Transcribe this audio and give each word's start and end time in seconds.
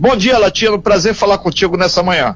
Bom 0.00 0.16
dia, 0.16 0.38
Latino. 0.38 0.80
Prazer 0.80 1.12
falar 1.12 1.36
contigo 1.36 1.76
nessa 1.76 2.02
manhã. 2.02 2.34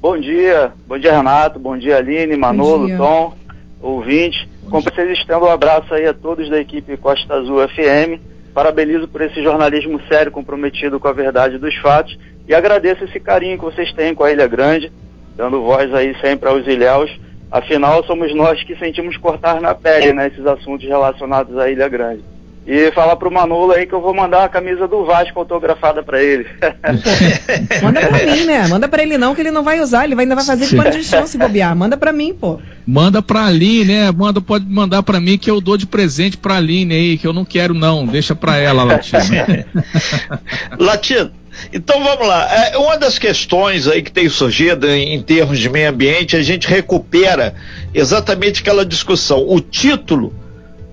Bom 0.00 0.18
dia, 0.18 0.72
bom 0.84 0.98
dia, 0.98 1.16
Renato. 1.16 1.60
Bom 1.60 1.78
dia, 1.78 1.98
Aline, 1.98 2.36
Manolo, 2.36 2.88
Tom, 2.96 3.32
ouvinte. 3.80 4.48
Como 4.68 4.82
vocês 4.82 5.16
estendo 5.16 5.44
um 5.44 5.50
abraço 5.50 5.94
aí 5.94 6.06
a 6.06 6.12
todos 6.12 6.50
da 6.50 6.58
equipe 6.58 6.96
Costa 6.96 7.34
Azul 7.34 7.60
FM. 7.68 8.20
Parabenizo 8.52 9.06
por 9.06 9.20
esse 9.20 9.40
jornalismo 9.40 10.00
sério, 10.08 10.32
comprometido 10.32 10.98
com 10.98 11.06
a 11.06 11.12
verdade 11.12 11.58
dos 11.58 11.76
fatos. 11.76 12.18
E 12.48 12.52
agradeço 12.52 13.04
esse 13.04 13.20
carinho 13.20 13.56
que 13.56 13.64
vocês 13.64 13.92
têm 13.92 14.12
com 14.12 14.24
a 14.24 14.32
Ilha 14.32 14.48
Grande, 14.48 14.90
dando 15.36 15.62
voz 15.62 15.94
aí 15.94 16.16
sempre 16.20 16.48
aos 16.48 16.66
ilhéus. 16.66 17.08
Afinal, 17.52 18.04
somos 18.04 18.34
nós 18.34 18.60
que 18.64 18.74
sentimos 18.74 19.16
cortar 19.16 19.60
na 19.60 19.76
pele, 19.76 20.12
né, 20.12 20.26
esses 20.26 20.44
assuntos 20.44 20.88
relacionados 20.88 21.56
à 21.56 21.70
Ilha 21.70 21.88
Grande. 21.88 22.24
E 22.72 22.92
falar 22.92 23.16
pro 23.16 23.32
Manolo 23.32 23.72
aí 23.72 23.84
que 23.84 23.92
eu 23.92 24.00
vou 24.00 24.14
mandar 24.14 24.44
a 24.44 24.48
camisa 24.48 24.86
do 24.86 25.04
Vasco 25.04 25.36
autografada 25.40 26.04
para 26.04 26.22
ele. 26.22 26.46
Manda 27.82 28.00
pra 28.00 28.24
mim, 28.24 28.44
né? 28.44 28.68
Manda 28.68 28.88
pra 28.88 29.02
ele 29.02 29.18
não, 29.18 29.34
que 29.34 29.40
ele 29.40 29.50
não 29.50 29.64
vai 29.64 29.80
usar, 29.80 30.04
ele 30.04 30.14
ainda 30.16 30.36
vai 30.36 30.44
fazer 30.44 30.68
de 30.68 30.76
pano 30.76 30.92
de 30.92 31.02
chão 31.02 31.26
se 31.26 31.36
bobear. 31.36 31.74
Manda 31.74 31.96
pra 31.96 32.12
mim, 32.12 32.32
pô. 32.32 32.60
Manda 32.86 33.20
pra 33.20 33.46
Aline, 33.46 33.86
né? 33.86 34.12
Manda, 34.12 34.40
pode 34.40 34.66
mandar 34.66 35.02
pra 35.02 35.18
mim 35.18 35.36
que 35.36 35.50
eu 35.50 35.60
dou 35.60 35.76
de 35.76 35.84
presente 35.84 36.36
pra 36.36 36.58
Aline 36.58 36.94
aí, 36.94 37.18
que 37.18 37.26
eu 37.26 37.32
não 37.32 37.44
quero 37.44 37.74
não. 37.74 38.06
Deixa 38.06 38.36
pra 38.36 38.56
ela, 38.56 38.84
Latino. 38.84 39.18
Latino, 40.78 41.32
então 41.72 42.04
vamos 42.04 42.28
lá. 42.28 42.54
É, 42.54 42.78
uma 42.78 42.96
das 42.96 43.18
questões 43.18 43.88
aí 43.88 44.00
que 44.00 44.12
tem 44.12 44.28
surgido 44.28 44.88
em, 44.88 45.16
em, 45.16 45.20
termos 45.20 45.58
de 45.58 45.68
meio 45.68 45.90
ambiente, 45.90 46.36
a 46.36 46.42
gente 46.42 46.68
recupera 46.68 47.52
exatamente 47.92 48.60
aquela 48.60 48.86
discussão. 48.86 49.44
O 49.48 49.60
título 49.60 50.32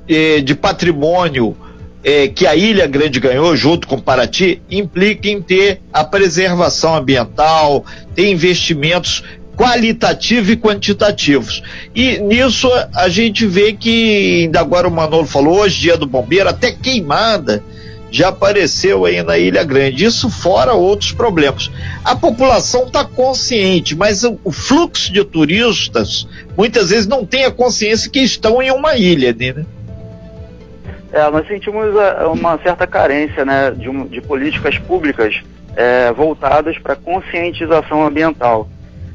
eh, 0.10 0.42
de 0.42 0.56
patrimônio 0.56 1.56
eh, 2.10 2.30
que 2.30 2.48
a 2.48 2.56
Ilha 2.56 2.88
Grande 2.88 3.20
ganhou, 3.20 3.54
junto 3.54 3.86
com 3.86 4.00
Paraty, 4.00 4.62
implica 4.72 5.28
em 5.28 5.42
ter 5.42 5.82
a 5.92 6.06
preservação 6.06 6.96
ambiental, 6.96 7.84
ter 8.16 8.30
investimentos 8.32 9.26
qualitativos 9.58 10.50
e 10.50 10.56
quantitativos. 10.56 11.62
E 11.94 12.18
nisso 12.20 12.70
a 12.96 13.10
gente 13.10 13.46
vê 13.46 13.74
que, 13.74 14.44
ainda 14.44 14.62
agora 14.62 14.88
o 14.88 14.92
Manolo 14.92 15.28
falou, 15.28 15.60
hoje, 15.60 15.82
dia 15.82 15.98
do 15.98 16.08
bombeiro, 16.08 16.48
até 16.48 16.72
queimada 16.72 17.62
já 18.10 18.30
apareceu 18.30 19.04
aí 19.04 19.22
na 19.22 19.38
Ilha 19.38 19.66
Grande. 19.66 20.06
Isso 20.06 20.30
fora 20.30 20.74
outros 20.74 21.12
problemas. 21.12 21.70
A 22.06 22.16
população 22.16 22.86
está 22.86 23.04
consciente, 23.04 23.98
mas 23.98 24.24
o, 24.24 24.50
fluxo 24.50 25.12
de 25.12 25.26
turistas 25.26 26.26
muitas 26.56 26.90
vezes 26.90 27.06
não 27.06 27.26
tem 27.26 27.44
a 27.44 27.52
consciência 27.52 28.10
que 28.10 28.20
estão 28.20 28.62
em 28.62 28.72
uma 28.72 28.96
ilha, 28.96 29.36
né? 29.38 29.66
É, 31.12 31.30
nós 31.30 31.48
sentimos 31.48 31.96
é, 31.96 32.26
uma 32.26 32.58
certa 32.60 32.86
carência 32.86 33.46
né, 33.46 33.72
de, 33.72 33.90
um, 33.90 34.06
de 34.06 34.22
políticas 34.22 34.78
públicas 34.78 35.42
é, 35.76 36.12
voltadas 36.12 36.78
para 36.80 36.96
conscientização 36.96 38.06
ambiental. 38.06 38.68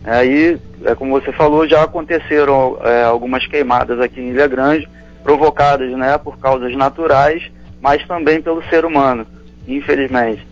Aí, 0.04 0.58
é, 0.84 0.94
como 0.94 1.20
você 1.20 1.32
falou, 1.32 1.68
já 1.68 1.82
aconteceram 1.82 2.78
é, 2.82 3.04
algumas 3.04 3.46
queimadas 3.46 4.00
aqui 4.00 4.20
em 4.20 4.30
Ilha 4.30 4.46
Grande, 4.46 4.88
provocadas 5.22 5.90
né, 5.92 6.16
por 6.18 6.38
causas 6.38 6.74
naturais, 6.74 7.42
mas 7.80 8.04
também 8.06 8.40
pelo 8.40 8.62
ser 8.68 8.84
humano, 8.84 9.26
infelizmente. 9.68 10.46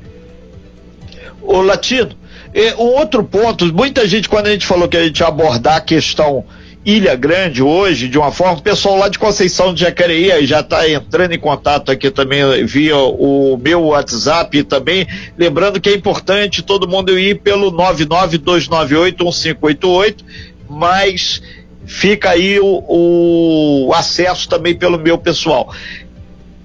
O 1.40 1.62
Latino, 1.62 2.10
um 2.78 2.98
outro 2.98 3.24
ponto, 3.24 3.64
muita 3.72 4.06
gente, 4.06 4.28
quando 4.28 4.48
a 4.48 4.50
gente 4.50 4.66
falou 4.66 4.88
que 4.88 4.96
a 4.96 5.04
gente 5.04 5.20
ia 5.20 5.26
abordar 5.26 5.76
a 5.76 5.80
questão 5.80 6.44
Ilha 6.84 7.14
Grande 7.14 7.62
hoje, 7.62 8.08
de 8.08 8.16
uma 8.16 8.32
forma, 8.32 8.54
o 8.54 8.62
pessoal 8.62 8.96
lá 8.96 9.08
de 9.08 9.18
Conceição 9.18 9.74
de 9.74 9.82
Jacareí 9.82 10.46
já 10.46 10.60
está 10.60 10.88
entrando 10.88 11.32
em 11.32 11.38
contato 11.38 11.92
aqui 11.92 12.10
também 12.10 12.64
via 12.64 12.96
o 12.96 13.60
meu 13.62 13.82
WhatsApp 13.82 14.62
também, 14.64 15.06
lembrando 15.36 15.78
que 15.78 15.90
é 15.90 15.94
importante 15.94 16.62
todo 16.62 16.88
mundo 16.88 17.18
ir 17.18 17.42
pelo 17.42 17.70
992981588, 17.72 20.24
mas 20.70 21.42
fica 21.84 22.30
aí 22.30 22.58
o, 22.58 23.88
o 23.88 23.92
acesso 23.92 24.48
também 24.48 24.74
pelo 24.74 24.98
meu 24.98 25.18
pessoal. 25.18 25.74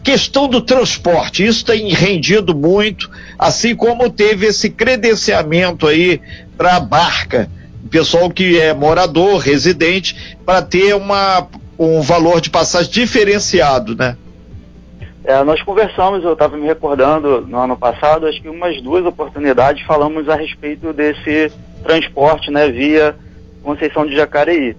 Questão 0.01 0.47
do 0.47 0.61
transporte, 0.61 1.45
isso 1.45 1.65
tem 1.65 1.89
rendido 1.89 2.55
muito, 2.55 3.11
assim 3.37 3.75
como 3.75 4.09
teve 4.09 4.45
esse 4.45 4.69
credenciamento 4.69 5.85
aí 5.87 6.21
para 6.55 6.77
a 6.77 6.79
barca 6.79 7.49
pessoal 7.89 8.29
que 8.29 8.59
é 8.59 8.73
morador, 8.73 9.37
residente, 9.37 10.37
para 10.45 10.61
ter 10.61 10.95
uma, 10.95 11.47
um 11.77 12.01
valor 12.01 12.41
de 12.41 12.49
passagem 12.49 12.91
diferenciado, 12.91 13.95
né? 13.95 14.17
É, 15.23 15.43
nós 15.43 15.61
conversamos, 15.63 16.23
eu 16.23 16.33
estava 16.33 16.55
me 16.55 16.67
recordando 16.67 17.41
no 17.47 17.57
ano 17.57 17.75
passado, 17.75 18.27
acho 18.27 18.39
que 18.39 18.47
umas 18.47 18.79
duas 18.81 19.03
oportunidades 19.05 19.83
falamos 19.83 20.29
a 20.29 20.35
respeito 20.35 20.93
desse 20.93 21.51
transporte, 21.83 22.51
né, 22.51 22.69
via 22.69 23.15
Conceição 23.63 24.05
de 24.05 24.15
Jacareí. 24.15 24.77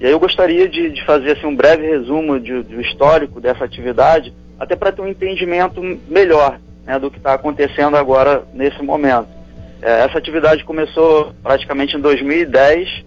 E 0.00 0.06
aí 0.06 0.12
eu 0.12 0.20
gostaria 0.20 0.68
de, 0.68 0.90
de 0.90 1.04
fazer 1.04 1.32
assim, 1.32 1.46
um 1.46 1.56
breve 1.56 1.84
resumo 1.84 2.38
de, 2.38 2.62
do 2.62 2.80
histórico 2.80 3.40
dessa 3.40 3.64
atividade, 3.64 4.32
até 4.58 4.76
para 4.76 4.92
ter 4.92 5.02
um 5.02 5.08
entendimento 5.08 5.80
melhor 6.08 6.60
né, 6.86 6.96
do 7.00 7.10
que 7.10 7.18
está 7.18 7.34
acontecendo 7.34 7.96
agora 7.96 8.44
nesse 8.54 8.80
momento. 8.80 9.37
É, 9.80 10.04
essa 10.04 10.18
atividade 10.18 10.64
começou 10.64 11.32
praticamente 11.42 11.96
em 11.96 12.00
2010, 12.00 13.04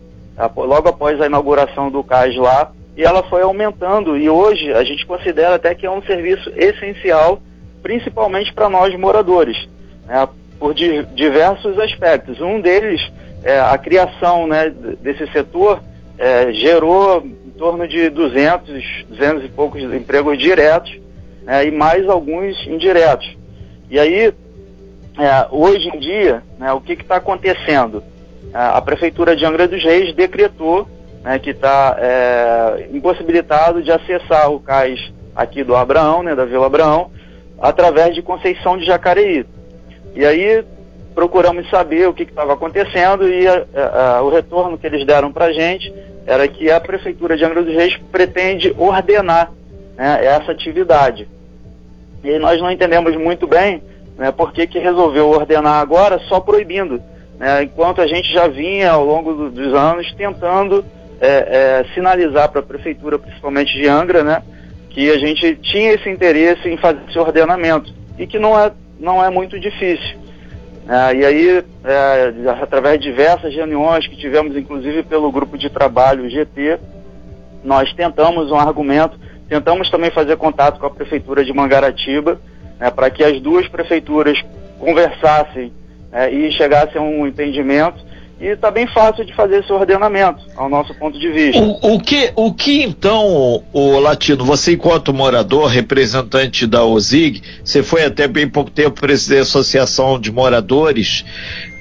logo 0.56 0.88
após 0.88 1.20
a 1.22 1.26
inauguração 1.26 1.92
do 1.92 2.04
CAS 2.04 2.36
lá, 2.36 2.72
e 2.96 3.04
ela 3.04 3.24
foi 3.24 3.42
aumentando 3.42 4.18
e 4.18 4.30
hoje 4.30 4.74
a 4.74 4.84
gente 4.84 5.06
considera 5.06 5.56
até 5.56 5.74
que 5.74 5.86
é 5.86 5.92
um 5.92 6.02
serviço 6.04 6.52
essencial, 6.56 7.42
principalmente 7.82 8.54
para 8.54 8.70
nós 8.70 8.98
moradores, 8.98 9.68
né, 10.06 10.28
por 10.60 10.74
di 10.74 11.04
diversos 11.14 11.78
aspectos. 11.80 12.40
Um 12.42 12.60
deles 12.60 13.02
é 13.44 13.60
a 13.60 13.78
criação 13.78 14.48
né, 14.48 14.70
desse 15.02 15.26
setor 15.32 15.82
é, 16.18 16.52
gerou 16.54 17.24
em 17.26 17.52
torno 17.58 17.88
de 17.88 18.10
200, 18.10 19.06
200 19.10 19.46
e 19.46 19.48
poucos 19.50 19.82
empregos 19.82 20.38
diretos 20.38 20.96
né, 21.44 21.66
e 21.66 21.72
mais 21.72 22.08
alguns 22.08 22.56
indiretos. 22.68 23.36
E 23.90 24.00
aí 24.00 24.34
é, 25.22 25.48
hoje 25.52 25.88
em 25.88 26.00
dia, 26.00 26.42
né, 26.58 26.74
o 26.74 26.82
que 26.82 26.94
está 26.94 27.18
acontecendo? 27.18 28.04
É, 28.54 28.58
a 28.58 28.82
Prefeitura 28.82 29.36
de 29.36 29.46
Angra 29.46 29.68
dos 29.68 29.84
Reis 29.84 30.16
decretou 30.16 30.88
né, 31.24 31.38
que 31.38 31.52
está 31.52 31.96
é, 32.00 32.90
impossibilitado 32.92 33.82
de 33.84 33.92
acessar 33.92 34.52
o 34.52 34.60
cais 34.60 35.14
aqui 35.36 35.64
do 35.64 35.76
Abraão, 35.76 36.24
né, 36.24 36.36
da 36.36 36.46
Vila 36.46 36.66
Abraão, 36.66 37.12
através 37.60 38.16
de 38.16 38.22
Conceição 38.22 38.78
de 38.78 38.86
Jacareí. 38.86 39.46
E 40.16 40.26
aí 40.26 40.64
procuramos 41.14 41.70
saber 41.70 42.08
o 42.08 42.14
que 42.14 42.24
estava 42.24 42.54
acontecendo 42.54 43.28
e 43.28 43.48
a, 43.48 43.66
a, 43.76 44.18
a, 44.18 44.22
o 44.24 44.30
retorno 44.30 44.78
que 44.78 44.88
eles 44.88 45.06
deram 45.06 45.32
para 45.32 45.46
a 45.46 45.54
gente 45.54 45.94
era 46.26 46.48
que 46.48 46.72
a 46.72 46.80
Prefeitura 46.80 47.38
de 47.38 47.46
Angra 47.46 47.64
dos 47.64 47.74
Reis 47.74 47.98
pretende 48.12 48.74
ordenar 48.78 49.52
né, 49.96 50.26
essa 50.26 50.52
atividade. 50.52 51.28
E 52.24 52.38
nós 52.40 52.60
não 52.60 52.72
entendemos 52.72 53.16
muito 53.16 53.48
bem 53.48 53.82
né, 54.18 54.32
por 54.32 54.52
que, 54.52 54.68
que 54.68 54.80
resolveu 54.80 55.30
ordenar 55.30 55.80
agora 55.80 56.20
só 56.28 56.40
proibindo, 56.40 57.02
né, 57.38 57.64
enquanto 57.64 58.02
a 58.02 58.08
gente 58.08 58.32
já 58.32 58.48
vinha 58.48 58.92
ao 58.92 59.06
longo 59.06 59.34
do, 59.34 59.50
dos 59.50 59.74
anos 59.74 60.12
tentando 60.14 60.86
é, 61.20 61.28
é, 61.28 61.94
sinalizar 61.94 62.50
para 62.50 62.62
a 62.62 62.64
prefeitura, 62.64 63.20
principalmente 63.20 63.74
de 63.74 63.88
Angra, 63.88 64.24
né, 64.24 64.44
que 64.90 65.10
a 65.10 65.18
gente 65.18 65.56
tinha 65.56 65.94
esse 65.94 66.10
interesse 66.10 66.68
em 66.68 66.78
fazer 66.78 67.00
esse 67.08 67.18
ordenamento 67.18 67.94
e 68.18 68.28
que 68.28 68.38
não 68.38 68.60
é, 68.60 68.72
não 69.00 69.24
é 69.24 69.30
muito 69.30 69.60
difícil. 69.60 70.20
É, 70.88 71.16
e 71.16 71.26
aí, 71.26 71.64
é, 71.86 72.34
através 72.62 73.00
de 73.00 73.10
diversas 73.10 73.54
reuniões 73.54 74.08
que 74.08 74.18
tivemos, 74.18 74.58
inclusive 74.58 75.04
pelo 75.04 75.32
grupo 75.32 75.58
de 75.58 75.70
trabalho 75.70 76.30
GT, 76.30 76.80
nós 77.64 77.94
tentamos 77.94 78.52
um 78.52 78.56
argumento, 78.56 79.18
tentamos 79.48 79.90
também 79.90 80.12
fazer 80.12 80.36
contato 80.38 80.80
com 80.80 80.88
a 80.88 80.90
prefeitura 80.90 81.46
de 81.46 81.54
Mangaratiba, 81.54 82.40
né, 82.82 82.90
para 82.90 83.12
que 83.12 83.24
as 83.24 83.40
duas 83.40 83.68
prefeituras 83.68 84.44
conversassem 84.80 85.72
né, 86.12 86.34
e 86.34 86.52
chegassem 86.52 87.00
a 87.00 87.04
um 87.04 87.28
entendimento. 87.28 88.10
E 88.40 88.48
está 88.48 88.72
bem 88.72 88.88
fácil 88.88 89.24
de 89.24 89.36
fazer 89.36 89.60
esse 89.60 89.72
ordenamento, 89.72 90.42
ao 90.58 90.68
nosso 90.68 90.96
ponto 90.96 91.20
de 91.20 91.30
vista. 91.30 91.62
O, 91.62 91.94
o, 91.94 92.00
que, 92.00 92.32
o 92.36 92.52
que 92.52 92.82
então, 92.82 93.64
o 93.72 94.00
Latino, 94.00 94.44
você 94.44 94.74
enquanto 94.74 95.14
morador, 95.14 95.68
representante 95.68 96.66
da 96.66 96.84
OSIG, 96.84 97.44
você 97.64 97.84
foi 97.84 98.04
até 98.04 98.28
bem 98.28 98.50
pouco 98.50 98.72
tempo 98.72 99.00
presidente 99.00 99.38
da 99.38 99.44
Associação 99.44 100.20
de 100.20 100.32
Moradores, 100.32 101.24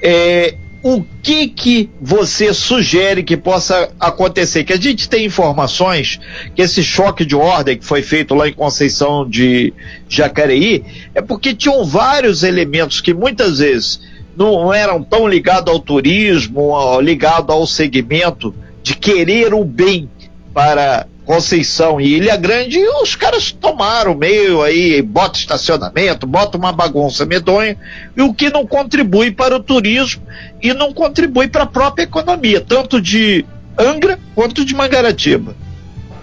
é, 0.03 0.53
o 0.83 1.03
que 1.21 1.47
que 1.47 1.89
você 2.01 2.53
sugere 2.53 3.23
que 3.23 3.37
possa 3.37 3.91
acontecer? 3.99 4.63
Que 4.63 4.73
a 4.73 4.79
gente 4.79 5.07
tem 5.07 5.25
informações 5.25 6.19
que 6.55 6.61
esse 6.61 6.83
choque 6.83 7.23
de 7.23 7.35
ordem 7.35 7.77
que 7.77 7.85
foi 7.85 8.01
feito 8.01 8.33
lá 8.33 8.47
em 8.47 8.53
Conceição 8.53 9.27
de 9.29 9.73
Jacareí 10.09 10.83
é 11.13 11.21
porque 11.21 11.53
tinham 11.53 11.85
vários 11.85 12.43
elementos 12.43 12.99
que 12.99 13.13
muitas 13.13 13.59
vezes 13.59 14.01
não 14.35 14.73
eram 14.73 15.03
tão 15.03 15.27
ligados 15.27 15.71
ao 15.71 15.79
turismo, 15.79 16.99
ligados 17.01 17.53
ao 17.53 17.67
segmento 17.67 18.53
de 18.81 18.95
querer 18.95 19.53
o 19.53 19.63
bem 19.63 20.09
para 20.53 21.05
Conceição 21.25 22.01
e 22.01 22.15
Ilha 22.15 22.35
Grande, 22.35 22.79
e 22.79 22.87
os 23.01 23.15
caras 23.15 23.51
tomaram 23.51 24.15
meio 24.15 24.63
aí, 24.63 25.01
bota 25.01 25.37
estacionamento, 25.37 26.25
bota 26.25 26.57
uma 26.57 26.71
bagunça 26.71 27.25
medonha, 27.25 27.77
e 28.17 28.21
o 28.21 28.33
que 28.33 28.49
não 28.49 28.65
contribui 28.65 29.31
para 29.31 29.55
o 29.55 29.59
turismo 29.59 30.23
e 30.61 30.73
não 30.73 30.93
contribui 30.93 31.47
para 31.47 31.63
a 31.63 31.67
própria 31.67 32.03
economia, 32.03 32.59
tanto 32.59 32.99
de 32.99 33.45
Angra 33.77 34.19
quanto 34.35 34.65
de 34.65 34.75
Mangaratiba. 34.75 35.55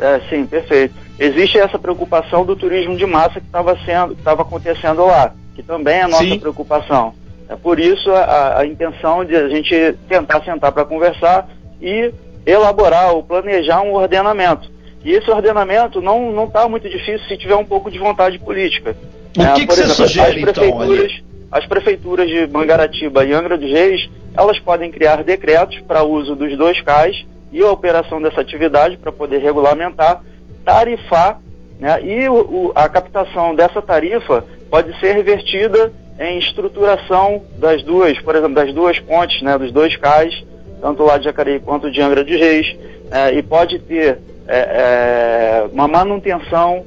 É, 0.01 0.21
sim, 0.29 0.47
perfeito. 0.47 0.95
Existe 1.19 1.59
essa 1.59 1.79
preocupação 1.79 2.45
do 2.45 2.55
turismo 2.55 2.97
de 2.97 3.07
massa 3.07 3.41
que 3.41 3.47
estava 3.47 3.77
sendo, 3.85 4.13
estava 4.13 4.43
acontecendo 4.43 5.05
lá, 5.07 5.33
que 5.55 5.63
também 5.63 5.97
é 5.97 6.03
a 6.03 6.09
nossa 6.09 6.25
sim. 6.25 6.39
preocupação. 6.39 7.15
É 7.49 7.57
por 7.57 7.81
isso 7.81 8.11
a, 8.11 8.61
a 8.61 8.67
intenção 8.67 9.25
de 9.25 9.35
a 9.35 9.49
gente 9.49 9.97
tentar 10.09 10.45
sentar 10.45 10.71
para 10.71 10.85
conversar 10.85 11.49
e 11.81 12.13
elaborar 12.45 13.13
ou 13.13 13.23
planejar 13.23 13.81
um 13.83 13.95
ordenamento. 13.95 14.71
E 15.09 15.13
esse 15.13 15.31
ordenamento 15.31 16.03
não 16.03 16.31
não 16.31 16.45
está 16.45 16.69
muito 16.69 16.87
difícil 16.87 17.27
se 17.27 17.39
tiver 17.39 17.57
um 17.57 17.65
pouco 17.65 17.91
de 17.91 17.99
vontade 17.99 18.39
política. 18.39 18.95
O 19.35 19.43
é, 19.43 19.55
que, 19.55 19.67
que 19.67 19.73
exemplo, 19.73 19.95
você 19.95 20.07
sugere, 20.07 20.29
as 20.29 20.37
então, 20.37 20.53
prefeituras, 20.53 21.13
então, 21.13 21.49
as 21.51 21.67
prefeituras 21.67 22.29
de 22.29 22.47
Mangaratiba 22.49 23.25
e 23.25 23.33
Angra 23.33 23.57
dos 23.57 23.71
Reis, 23.71 24.07
elas 24.37 24.59
podem 24.59 24.91
criar 24.91 25.25
decretos 25.25 25.81
para 25.81 26.05
uso 26.05 26.37
dos 26.37 26.55
dois 26.59 26.79
cais 26.83 27.25
e 27.51 27.63
a 27.63 27.71
operação 27.71 28.21
dessa 28.21 28.43
atividade 28.43 28.99
para 28.99 29.11
poder 29.11 29.39
regulamentar, 29.39 30.23
tarifar, 30.63 31.41
né, 31.81 32.03
e 32.05 32.29
o, 32.29 32.35
o, 32.35 32.73
a 32.75 32.87
captação 32.87 33.55
dessa 33.55 33.81
tarifa 33.81 34.45
pode 34.71 34.95
ser 35.01 35.15
revertida 35.15 35.91
em 36.21 36.39
estruturação 36.39 37.45
das 37.57 37.83
duas, 37.83 38.21
por 38.21 38.37
exemplo, 38.37 38.57
das 38.57 38.75
duas 38.75 38.99
pontes, 38.99 39.41
né, 39.41 39.57
dos 39.57 39.73
dois 39.73 39.97
cais, 39.97 40.45
tanto 40.83 41.03
lá 41.03 41.17
de 41.17 41.25
Jacareí 41.25 41.61
quanto 41.61 41.91
de 41.91 41.99
Angra 42.03 42.23
dos 42.23 42.39
Reis, 42.39 42.77
é, 43.11 43.33
e 43.33 43.43
pode 43.43 43.79
ter 43.79 44.19
é, 44.49 44.59
é, 44.59 45.69
uma 45.71 45.87
manutenção, 45.87 46.85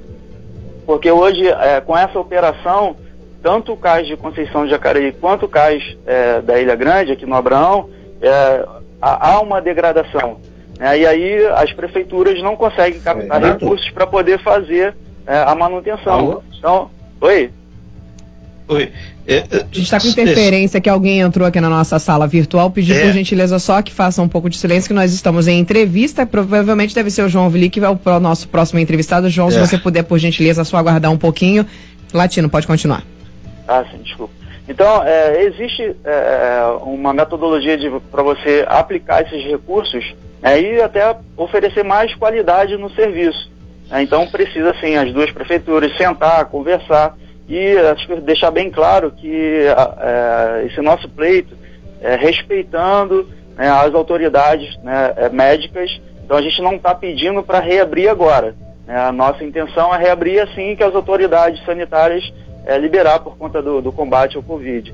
porque 0.86 1.12
hoje, 1.12 1.48
é, 1.48 1.80
com 1.80 1.96
essa 1.96 2.20
operação, 2.20 2.96
tanto 3.44 3.74
o 3.74 3.78
cais 3.78 4.08
de 4.08 4.18
Conceição 4.18 4.66
de 4.66 4.72
Jacareí 4.72 5.12
quanto 5.14 5.46
o 5.46 5.50
cais 5.50 5.96
é, 6.06 6.42
da 6.42 6.60
Ilha 6.60 6.76
Grande, 6.76 7.12
aqui 7.12 7.26
no 7.26 7.36
Abraão, 7.36 7.88
é, 8.20 8.66
há 9.00 9.40
uma 9.40 9.62
degradação. 9.62 10.40
Né? 10.78 11.00
E 11.00 11.06
aí 11.06 11.46
as 11.56 11.72
prefeituras 11.72 12.42
não 12.42 12.56
conseguem 12.56 13.00
captar 13.00 13.42
recursos 13.42 13.90
para 13.92 14.08
poder 14.08 14.40
fazer 14.40 14.96
a 15.28 15.54
manutenção. 15.54 16.14
Alô? 16.14 16.44
Então, 16.58 16.90
oi? 17.22 17.52
Oi. 18.72 18.90
É, 19.28 19.36
é, 19.36 19.42
a 19.52 19.58
gente 19.66 19.82
está 19.82 20.00
com 20.00 20.08
interferência 20.08 20.80
que 20.80 20.90
alguém 20.90 21.20
entrou 21.20 21.46
aqui 21.46 21.60
na 21.60 21.70
nossa 21.70 22.00
sala 22.00 22.26
virtual. 22.26 22.72
Pedir 22.72 22.96
é. 22.96 23.02
por 23.02 23.12
gentileza 23.12 23.60
só 23.60 23.82
que 23.82 23.92
faça 23.92 24.22
um 24.22 24.30
pouco 24.30 24.50
de 24.50 24.58
silêncio, 24.58 24.88
que 24.88 24.94
nós 24.94 25.14
estamos 25.14 25.46
em 25.46 25.60
entrevista. 25.60 26.26
Provavelmente 26.26 26.96
deve 26.96 27.12
ser 27.12 27.24
o 27.24 27.28
João 27.30 27.50
Vili, 27.50 27.70
que 27.70 27.82
é 27.82 27.90
o 27.90 28.20
nosso 28.22 28.48
próximo 28.48 28.80
entrevistado. 28.80 29.30
João, 29.30 29.50
é. 29.50 29.52
se 29.52 29.60
você 29.60 29.78
puder, 29.78 30.04
por 30.04 30.18
gentileza, 30.20 30.64
só 30.64 30.78
aguardar 30.78 31.12
um 31.12 31.18
pouquinho. 31.18 31.66
Latino, 32.14 32.50
pode 32.50 32.66
continuar. 32.66 33.04
Ah, 33.68 33.84
sim, 33.92 33.98
desculpa. 34.04 34.34
Então, 34.70 35.04
é, 35.04 35.44
existe 35.44 35.94
é, 36.06 36.64
uma 36.84 37.12
metodologia 37.12 37.78
para 38.10 38.24
você 38.24 38.64
aplicar 38.70 39.22
esses 39.24 39.44
recursos 39.44 40.16
né, 40.42 40.62
e 40.62 40.82
até 40.82 41.14
oferecer 41.36 41.84
mais 41.84 42.16
qualidade 42.16 42.78
no 42.78 42.90
serviço. 42.92 43.52
Né? 43.90 44.04
Então, 44.04 44.26
precisa, 44.28 44.74
sim, 44.80 44.96
as 44.96 45.12
duas 45.12 45.30
prefeituras 45.30 45.96
sentar, 45.98 46.46
conversar 46.46 47.18
e 47.52 47.78
acho 47.78 48.22
deixar 48.22 48.50
bem 48.50 48.70
claro 48.70 49.12
que 49.12 49.66
é, 50.00 50.66
esse 50.68 50.80
nosso 50.80 51.10
pleito 51.10 51.54
é 52.00 52.16
respeitando 52.16 53.28
né, 53.58 53.70
as 53.70 53.94
autoridades 53.94 54.78
né, 54.82 55.14
é, 55.18 55.30
médicas. 55.30 56.00
Então 56.24 56.38
a 56.38 56.42
gente 56.42 56.62
não 56.62 56.76
está 56.76 56.96
pedindo 56.96 57.44
para 57.44 57.60
reabrir 57.60 58.08
agora. 58.08 58.56
Né, 58.88 58.98
a 58.98 59.12
nossa 59.12 59.44
intenção 59.44 59.94
é 59.94 59.98
reabrir 59.98 60.40
assim 60.40 60.78
que 60.78 60.84
as 60.84 60.96
autoridades 60.96 61.62
sanitárias 61.66 62.24
é, 62.66 62.78
liberar 62.78 63.20
por 63.20 63.36
conta 63.36 63.62
do, 63.62 63.82
do 63.82 63.92
combate 63.92 64.38
ao 64.38 64.44
Covid. 64.44 64.94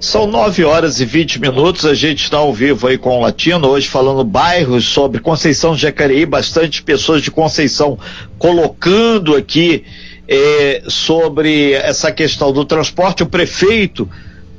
São 0.00 0.26
9 0.26 0.64
horas 0.64 1.00
e 1.00 1.04
20 1.04 1.40
minutos, 1.40 1.86
a 1.86 1.94
gente 1.94 2.24
está 2.24 2.38
ao 2.38 2.52
vivo 2.52 2.88
aí 2.88 2.98
com 2.98 3.16
o 3.16 3.20
Latino, 3.20 3.68
hoje 3.68 3.88
falando 3.88 4.24
bairros 4.24 4.86
sobre 4.88 5.20
Conceição 5.20 5.74
de 5.74 5.82
Jacareí, 5.82 6.26
bastante 6.26 6.82
pessoas 6.82 7.22
de 7.22 7.30
Conceição 7.30 7.96
colocando 8.38 9.36
aqui 9.36 9.84
é, 10.28 10.82
sobre 10.88 11.72
essa 11.72 12.10
questão 12.10 12.52
do 12.52 12.64
transporte. 12.64 13.22
O 13.22 13.26
prefeito 13.26 14.08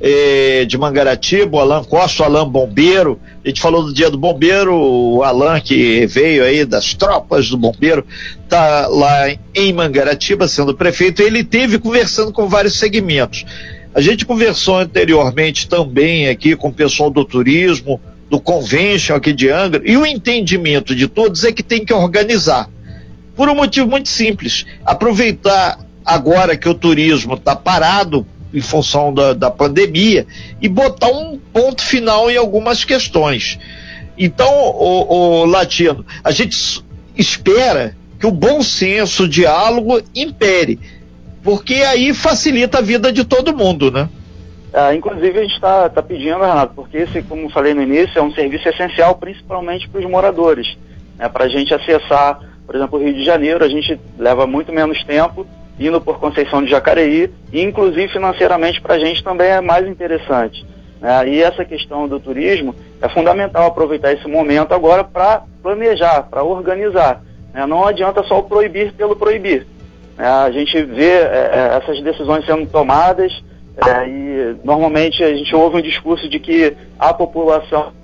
é, 0.00 0.64
de 0.64 0.78
Mangaratiba, 0.78 1.56
o 1.56 1.60
Alan 1.60 1.84
Costa, 1.84 2.22
o 2.22 2.26
Alan 2.26 2.48
Bombeiro, 2.48 3.20
a 3.44 3.48
gente 3.48 3.60
falou 3.60 3.84
do 3.84 3.92
dia 3.92 4.10
do 4.10 4.18
bombeiro, 4.18 4.74
o 4.74 5.22
Alan 5.22 5.60
que 5.60 6.06
veio 6.06 6.44
aí 6.44 6.64
das 6.64 6.94
tropas 6.94 7.48
do 7.48 7.56
bombeiro, 7.56 8.06
tá 8.48 8.86
lá 8.86 9.30
em 9.54 9.72
Mangaratiba 9.72 10.46
sendo 10.46 10.74
prefeito, 10.74 11.22
ele 11.22 11.42
teve 11.42 11.78
conversando 11.78 12.32
com 12.32 12.48
vários 12.48 12.78
segmentos. 12.78 13.44
A 13.94 14.00
gente 14.00 14.24
conversou 14.24 14.78
anteriormente 14.78 15.68
também 15.68 16.28
aqui 16.28 16.54
com 16.54 16.68
o 16.68 16.72
pessoal 16.72 17.10
do 17.10 17.24
turismo, 17.24 18.00
do 18.30 18.38
convention 18.38 19.16
aqui 19.16 19.32
de 19.32 19.48
Angra, 19.48 19.82
e 19.84 19.96
o 19.96 20.06
entendimento 20.06 20.94
de 20.94 21.08
todos 21.08 21.42
é 21.44 21.50
que 21.50 21.62
tem 21.62 21.84
que 21.84 21.92
organizar. 21.92 22.70
Por 23.38 23.48
um 23.48 23.54
motivo 23.54 23.86
muito 23.86 24.08
simples. 24.08 24.66
Aproveitar 24.84 25.78
agora 26.04 26.56
que 26.56 26.68
o 26.68 26.74
turismo 26.74 27.34
está 27.34 27.54
parado 27.54 28.26
em 28.52 28.60
função 28.60 29.14
da, 29.14 29.32
da 29.32 29.48
pandemia 29.48 30.26
e 30.60 30.68
botar 30.68 31.06
um 31.06 31.38
ponto 31.52 31.80
final 31.80 32.28
em 32.28 32.36
algumas 32.36 32.84
questões. 32.84 33.56
Então, 34.18 34.52
o, 34.52 35.42
o 35.42 35.44
Latino, 35.44 36.04
a 36.24 36.32
gente 36.32 36.82
espera 37.16 37.94
que 38.18 38.26
o 38.26 38.32
bom 38.32 38.60
senso, 38.60 39.22
o 39.22 39.28
diálogo 39.28 40.02
impere, 40.16 40.80
porque 41.40 41.74
aí 41.74 42.12
facilita 42.12 42.78
a 42.78 42.82
vida 42.82 43.12
de 43.12 43.22
todo 43.22 43.56
mundo, 43.56 43.88
né? 43.92 44.08
Ah, 44.74 44.92
inclusive 44.92 45.38
a 45.38 45.42
gente 45.42 45.54
está 45.54 45.88
tá 45.88 46.02
pedindo, 46.02 46.40
Renato, 46.40 46.74
porque 46.74 46.96
esse, 46.96 47.22
como 47.22 47.48
falei 47.50 47.72
no 47.72 47.82
início, 47.84 48.18
é 48.18 48.22
um 48.22 48.34
serviço 48.34 48.68
essencial 48.68 49.14
principalmente 49.14 49.88
para 49.88 50.00
os 50.00 50.10
moradores, 50.10 50.76
né, 51.16 51.28
para 51.28 51.44
a 51.44 51.48
gente 51.48 51.72
acessar 51.72 52.57
por 52.68 52.76
exemplo, 52.76 52.98
Rio 52.98 53.14
de 53.14 53.24
Janeiro, 53.24 53.64
a 53.64 53.68
gente 53.68 53.98
leva 54.18 54.46
muito 54.46 54.70
menos 54.70 55.02
tempo 55.02 55.46
indo 55.80 56.02
por 56.02 56.18
Conceição 56.18 56.62
de 56.62 56.70
Jacareí, 56.70 57.32
e 57.50 57.62
inclusive 57.62 58.08
financeiramente 58.08 58.78
para 58.78 58.96
a 58.96 58.98
gente 58.98 59.24
também 59.24 59.48
é 59.48 59.60
mais 59.62 59.88
interessante. 59.88 60.66
Né? 61.00 61.30
E 61.30 61.42
essa 61.42 61.64
questão 61.64 62.06
do 62.06 62.20
turismo 62.20 62.74
é 63.00 63.08
fundamental 63.08 63.66
aproveitar 63.66 64.12
esse 64.12 64.28
momento 64.28 64.74
agora 64.74 65.02
para 65.02 65.44
planejar, 65.62 66.24
para 66.24 66.42
organizar. 66.42 67.22
Né? 67.54 67.64
Não 67.64 67.86
adianta 67.86 68.22
só 68.24 68.40
o 68.40 68.42
proibir 68.42 68.92
pelo 68.92 69.16
proibir. 69.16 69.66
Né? 70.18 70.26
A 70.28 70.50
gente 70.50 70.82
vê 70.82 71.12
é, 71.12 71.50
é 71.54 71.80
essas 71.82 72.02
decisões 72.02 72.44
sendo 72.44 72.66
tomadas 72.66 73.32
é, 73.78 74.06
e 74.06 74.56
normalmente 74.62 75.24
a 75.24 75.34
gente 75.34 75.56
ouve 75.56 75.78
um 75.78 75.82
discurso 75.82 76.28
de 76.28 76.38
que 76.38 76.76
a 76.98 77.14
população 77.14 77.94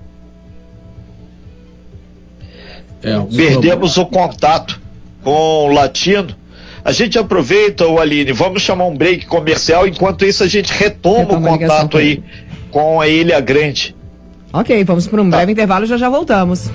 é, 3.04 3.36
Perdemos 3.36 3.96
o 3.96 4.06
contato 4.06 4.80
com 5.22 5.68
o 5.68 5.72
latino. 5.72 6.34
A 6.84 6.92
gente 6.92 7.18
aproveita, 7.18 7.86
o 7.86 7.98
Aline, 7.98 8.32
vamos 8.32 8.62
chamar 8.62 8.86
um 8.86 8.96
break 8.96 9.26
comercial, 9.26 9.86
enquanto 9.86 10.24
isso 10.24 10.42
a 10.42 10.46
gente 10.46 10.72
retoma, 10.72 11.20
retoma 11.20 11.52
o 11.52 11.58
contato 11.58 11.96
aí 11.96 12.22
com 12.70 13.00
a 13.00 13.08
Ilha 13.08 13.40
Grande. 13.40 13.94
Ok, 14.52 14.84
vamos 14.84 15.06
para 15.06 15.20
um 15.20 15.28
breve 15.28 15.46
tá. 15.46 15.52
intervalo 15.52 15.84
e 15.84 15.88
já 15.88 15.96
já 15.96 16.08
voltamos. 16.08 16.70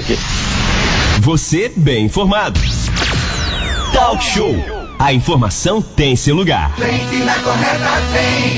Okay. 0.00 0.16
Você 1.20 1.72
bem 1.76 2.04
informado. 2.04 2.60
Talk 3.92 4.22
Show. 4.22 4.77
A 4.98 5.12
informação 5.12 5.80
tem 5.80 6.16
seu 6.16 6.34
lugar. 6.34 6.74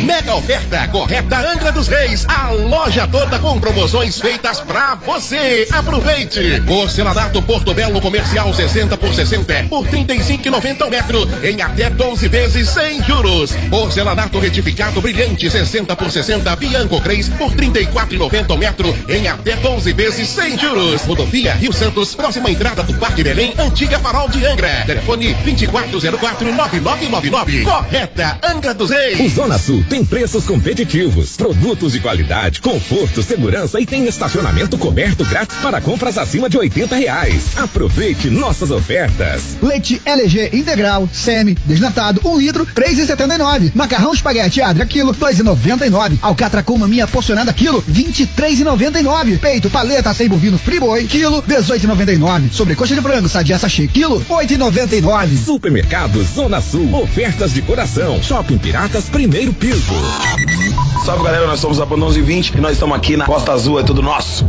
Mega 0.05 0.35
oferta 0.35 0.89
correta 0.89 1.37
Angra 1.37 1.71
dos 1.71 1.87
Reis. 1.87 2.25
A 2.27 2.51
loja 2.51 3.07
toda 3.07 3.39
com 3.39 3.61
promoções 3.61 4.19
feitas 4.19 4.59
pra 4.59 4.95
você. 4.95 5.69
Aproveite. 5.71 6.63
Porcelanato 6.67 7.43
Porto 7.43 7.75
Belo 7.75 8.01
Comercial 8.01 8.55
60 8.55 8.97
por 8.97 9.13
60 9.13 9.65
por 9.69 9.87
35,90 9.87 10.87
o 10.87 10.91
metro 10.91 11.29
em 11.45 11.61
até 11.61 11.91
12 11.91 12.27
vezes 12.29 12.71
sem 12.71 13.03
juros. 13.03 13.53
Porcelanato 13.69 14.39
retificado 14.39 15.03
brilhante 15.03 15.51
60 15.51 15.95
por 15.95 16.11
60 16.11 16.57
Bianco 16.57 17.01
3 17.03 17.29
por 17.31 17.53
34,90 17.53 18.55
o 18.55 18.57
metro 18.57 18.97
em 19.11 19.29
até 19.29 19.57
12 19.57 19.93
vezes 19.93 20.27
sem 20.27 20.59
juros. 20.59 21.03
Rodovia 21.03 21.53
Rio 21.53 21.73
Santos, 21.73 22.15
próxima 22.15 22.51
entrada 22.51 22.83
do 22.83 22.95
Parque 22.95 23.23
Belém, 23.23 23.53
antiga 23.59 23.99
Farol 23.99 24.29
de 24.31 24.47
Angra. 24.47 24.85
Telefone 24.87 25.35
2404 25.35 26.30
9999. 26.39 27.65
Correta 27.65 28.39
Angra 28.43 28.73
dos 28.73 28.91
Reis. 28.91 29.21
O 29.21 29.29
Zona 29.29 29.59
Sul 29.59 29.85
tem 29.89 30.05
preços 30.05 30.45
competitivos, 30.45 31.37
produtos 31.37 31.93
de 31.93 32.01
qualidade, 32.01 32.61
conforto, 32.61 33.23
segurança 33.23 33.81
e 33.81 33.87
tem 33.87 34.07
estacionamento 34.07 34.79
coberto 34.79 35.25
grátis 35.25 35.57
para 35.59 35.81
compras 35.81 36.17
acima 36.17 36.49
de 36.49 36.57
80 36.57 36.97
reais. 36.97 37.57
Aproveite 37.57 38.31
nossas 38.31 38.71
ofertas. 38.71 39.57
Leite 39.63 40.01
LG 40.05 40.51
integral, 40.53 41.09
semi, 41.13 41.57
desnatado, 41.67 42.21
1 42.25 42.31
um 42.31 42.39
litro, 42.39 42.67
3,79. 42.67 43.73
Macarrão 43.75 44.13
espaguete 44.13 44.63
Adria 44.63 44.87
quilo, 44.87 45.15
2,99. 45.15 46.19
Alcatra 46.23 46.63
com 46.63 46.79
minha 46.79 47.07
porcionada 47.07 47.53
quilo, 47.53 47.83
23,99. 47.83 49.39
Peito 49.39 49.71
paleta 49.71 50.13
sem 50.15 50.29
bovino 50.29 50.59
friboi, 50.59 51.07
quilo, 51.07 51.43
18,99. 51.43 52.53
Sobrecoxa 52.53 52.95
de 52.95 53.01
frango 53.01 53.29
sadia 53.29 53.59
sachê, 53.59 53.87
quilo, 53.87 54.25
8,99. 54.29 55.45
Supermercado 55.45 56.20
Zona 56.25 56.61
Sul, 56.61 56.95
ofertas 56.95 57.53
de 57.53 57.63
coração. 57.63 58.23
Shopping 58.23 58.59
Piratas, 58.59 59.09
primeiro 59.09 59.53
piso. 59.53 59.93
Salve 61.05 61.25
galera, 61.25 61.47
nós 61.47 61.61
somos 61.61 61.81
a 61.81 61.87
Banda 61.87 62.07
1120 62.07 62.51
e 62.57 62.61
nós 62.61 62.73
estamos 62.73 62.97
aqui 62.97 63.17
na 63.17 63.25
Costa 63.25 63.53
Azul, 63.53 63.81
é 63.81 63.83
tudo 63.83 64.03
nosso. 64.03 64.45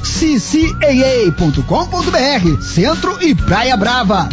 ccaa.com.br 1.36 2.62
Centro 2.62 3.22
e 3.22 3.36
Praia 3.36 3.76
Brava. 3.76 4.30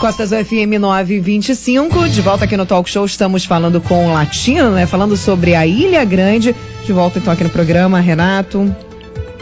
Costas 0.00 0.30
FM 0.30 0.80
925, 0.80 2.08
de 2.08 2.22
volta 2.22 2.46
aqui 2.46 2.56
no 2.56 2.64
Talk 2.64 2.88
Show, 2.88 3.04
estamos 3.04 3.44
falando 3.44 3.82
com 3.82 4.06
o 4.06 4.14
Latino, 4.14 4.70
né? 4.70 4.86
Falando 4.86 5.14
sobre 5.14 5.54
a 5.54 5.66
Ilha 5.66 6.06
Grande. 6.06 6.56
De 6.86 6.92
volta 6.94 7.18
então 7.18 7.34
aqui 7.34 7.44
no 7.44 7.50
programa, 7.50 8.00
Renato. 8.00 8.74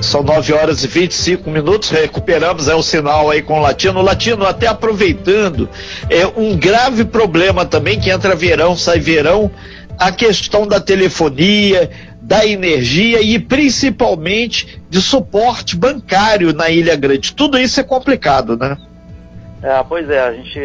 São 0.03 0.23
9 0.23 0.53
horas 0.53 0.83
e 0.83 0.89
25 0.89 1.49
minutos, 1.49 1.91
recuperamos 1.91 2.69
é 2.69 2.75
o 2.75 2.83
sinal 2.83 3.31
aí 3.31 3.41
com 3.41 3.59
o 3.59 3.63
Latino. 3.63 4.03
Latino, 4.03 4.45
até 4.45 4.67
aproveitando, 4.67 5.69
é 6.11 6.27
um 6.27 6.57
grave 6.57 7.05
problema 7.05 7.65
também 7.65 8.01
que 8.01 8.11
entra 8.11 8.35
verão, 8.35 8.77
sai 8.77 8.99
verão, 8.99 9.51
a 9.97 10.11
questão 10.11 10.67
da 10.67 10.81
telefonia, 10.81 11.89
da 12.21 12.45
energia 12.45 13.21
e 13.23 13.39
principalmente 13.39 14.83
de 14.91 15.01
suporte 15.01 15.77
bancário 15.77 16.53
na 16.53 16.69
Ilha 16.69 16.97
Grande. 16.97 17.33
Tudo 17.33 17.59
isso 17.59 17.81
é 17.81 17.85
complicado, 17.85 18.57
né? 18.57 18.77
É, 19.63 19.81
pois 19.89 20.11
é, 20.11 20.21
a 20.21 20.33
gente 20.33 20.59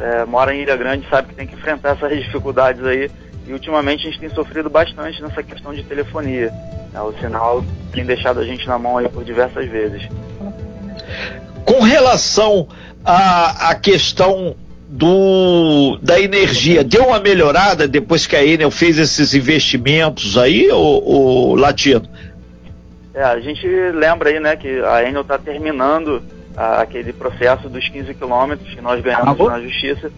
é, 0.00 0.24
mora 0.24 0.54
em 0.54 0.62
Ilha 0.62 0.76
Grande, 0.76 1.04
sabe 1.10 1.28
que 1.28 1.34
tem 1.34 1.46
que 1.46 1.54
enfrentar 1.54 1.96
essas 1.96 2.16
dificuldades 2.16 2.84
aí. 2.84 3.10
E 3.46 3.52
ultimamente 3.52 4.06
a 4.06 4.10
gente 4.10 4.20
tem 4.20 4.30
sofrido 4.30 4.70
bastante 4.70 5.20
nessa 5.22 5.42
questão 5.42 5.74
de 5.74 5.82
telefonia. 5.82 6.52
É, 6.94 7.00
o 7.00 7.12
sinal 7.20 7.64
tem 7.92 8.04
deixado 8.04 8.40
a 8.40 8.44
gente 8.44 8.66
na 8.66 8.78
mão 8.78 8.96
aí 8.96 9.08
por 9.08 9.24
diversas 9.24 9.68
vezes. 9.68 10.08
Com 11.64 11.80
relação 11.80 12.68
à, 13.04 13.70
à 13.70 13.74
questão 13.74 14.56
do 14.88 15.98
da 16.00 16.20
energia 16.20 16.84
deu 16.84 17.06
uma 17.06 17.18
melhorada 17.18 17.88
depois 17.88 18.26
que 18.26 18.36
a 18.36 18.44
Enel 18.44 18.70
fez 18.70 18.96
esses 18.98 19.34
investimentos 19.34 20.38
aí, 20.38 20.70
o, 20.70 20.76
o 20.76 21.54
Latino? 21.56 22.08
É, 23.12 23.22
a 23.22 23.40
gente 23.40 23.66
lembra 23.92 24.30
aí, 24.30 24.40
né, 24.40 24.56
que 24.56 24.80
a 24.80 25.02
Enel 25.08 25.22
está 25.22 25.38
terminando 25.38 26.22
a, 26.56 26.82
aquele 26.82 27.12
processo 27.12 27.68
dos 27.68 27.88
15 27.88 28.14
quilômetros 28.14 28.74
que 28.74 28.80
nós 28.80 29.02
ganhamos 29.02 29.40
Alô? 29.40 29.50
na 29.50 29.60
justiça. 29.60 30.10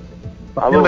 Alô? 0.54 0.82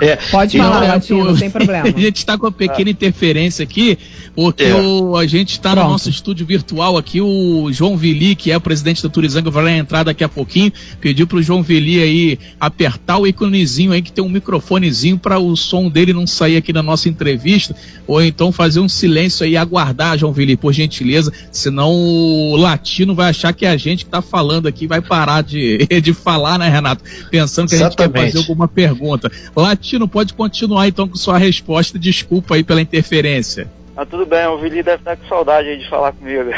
É, 0.00 0.16
Pode 0.16 0.56
falar, 0.56 0.80
Latino, 0.80 1.24
não 1.24 1.36
tem 1.36 1.50
problema. 1.50 1.84
a 1.94 2.00
gente 2.00 2.16
está 2.16 2.38
com 2.38 2.46
uma 2.46 2.52
pequena 2.52 2.90
interferência 2.90 3.62
aqui, 3.62 3.98
porque 4.34 4.64
é. 4.64 4.74
o, 4.74 5.16
a 5.16 5.26
gente 5.26 5.52
está 5.52 5.74
no 5.74 5.82
nosso 5.82 6.08
estúdio 6.08 6.46
virtual 6.46 6.96
aqui, 6.96 7.20
o 7.20 7.70
João 7.70 7.96
Vili, 7.96 8.34
que 8.34 8.50
é 8.50 8.56
o 8.56 8.60
presidente 8.60 9.02
da 9.02 9.08
Turizanga, 9.08 9.50
vai 9.50 9.76
entrar 9.76 10.04
daqui 10.04 10.24
a 10.24 10.28
pouquinho, 10.28 10.72
pediu 11.00 11.26
para 11.26 11.38
o 11.38 11.42
João 11.42 11.62
Vili 11.62 12.00
aí 12.00 12.38
apertar 12.58 13.18
o 13.18 13.26
íconezinho 13.26 13.92
aí, 13.92 14.00
que 14.00 14.10
tem 14.10 14.24
um 14.24 14.28
microfonezinho 14.28 15.18
para 15.18 15.38
o 15.38 15.54
som 15.56 15.88
dele 15.88 16.12
não 16.12 16.26
sair 16.26 16.56
aqui 16.56 16.72
na 16.72 16.82
nossa 16.82 17.08
entrevista, 17.08 17.76
ou 18.06 18.22
então 18.22 18.50
fazer 18.50 18.80
um 18.80 18.88
silêncio 18.88 19.44
aí, 19.44 19.56
aguardar, 19.56 20.16
João 20.16 20.32
Vili, 20.32 20.56
por 20.56 20.72
gentileza, 20.72 21.32
senão 21.52 21.92
o 21.92 22.56
latino 22.56 23.14
vai 23.14 23.30
achar 23.30 23.52
que 23.52 23.66
é 23.66 23.70
a 23.70 23.76
gente 23.76 24.04
que 24.04 24.08
está 24.08 24.22
falando 24.22 24.66
aqui 24.66 24.86
vai 24.86 25.00
parar 25.00 25.42
de, 25.42 25.78
de 26.00 26.12
falar, 26.12 26.58
né, 26.58 26.68
Renato? 26.68 27.04
Pensando 27.30 27.68
que 27.68 27.74
Exatamente. 27.74 28.00
a 28.00 28.04
gente 28.04 28.12
vai 28.12 28.26
fazer 28.26 28.38
alguma 28.38 28.68
pergunta. 28.68 29.30
Latino 29.54 29.89
Latino, 29.90 30.06
pode 30.06 30.34
continuar 30.34 30.86
então 30.86 31.08
com 31.08 31.16
sua 31.16 31.36
resposta. 31.36 31.98
Desculpa 31.98 32.54
aí 32.54 32.62
pela 32.62 32.80
interferência. 32.80 33.66
Ah, 33.96 34.06
tudo 34.06 34.24
bem, 34.24 34.46
o 34.46 34.56
Vili 34.58 34.84
deve 34.84 34.98
estar 34.98 35.16
com 35.16 35.26
saudade 35.26 35.76
de 35.76 35.88
falar 35.88 36.12
comigo. 36.12 36.48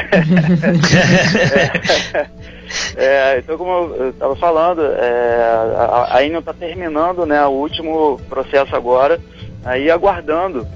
é, 2.94 3.38
então, 3.38 3.56
como 3.56 3.94
eu 3.94 4.10
estava 4.10 4.36
falando, 4.36 4.82
é, 4.82 5.42
a, 5.76 6.18
a 6.18 6.26
está 6.26 6.52
terminando 6.52 7.24
né, 7.24 7.42
o 7.46 7.52
último 7.52 8.20
processo 8.28 8.76
agora, 8.76 9.18
aí 9.64 9.90
aguardando 9.90 10.66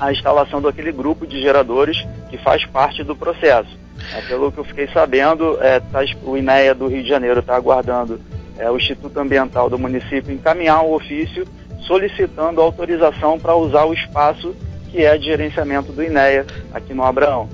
a 0.00 0.10
instalação 0.10 0.62
daquele 0.62 0.90
grupo 0.90 1.26
de 1.26 1.40
geradores 1.40 2.02
que 2.30 2.38
faz 2.38 2.64
parte 2.64 3.04
do 3.04 3.14
processo. 3.14 3.78
É, 4.14 4.22
pelo 4.22 4.50
que 4.50 4.58
eu 4.58 4.64
fiquei 4.64 4.88
sabendo, 4.88 5.58
é, 5.62 5.80
tá, 5.80 6.00
o 6.24 6.36
INEA 6.36 6.74
do 6.74 6.88
Rio 6.88 7.02
de 7.02 7.08
Janeiro 7.08 7.40
está 7.40 7.54
aguardando 7.54 8.18
é, 8.58 8.70
o 8.70 8.76
Instituto 8.76 9.18
Ambiental 9.18 9.68
do 9.68 9.78
município 9.78 10.32
encaminhar 10.32 10.82
um 10.82 10.92
ofício 10.92 11.46
solicitando 11.86 12.60
autorização 12.60 13.38
para 13.38 13.54
usar 13.54 13.84
o 13.84 13.94
espaço 13.94 14.54
que 14.90 15.02
é 15.02 15.18
de 15.18 15.24
gerenciamento 15.24 15.92
do 15.92 16.02
INEA 16.02 16.46
aqui 16.72 16.94
no 16.94 17.02
Abraão. 17.02 17.48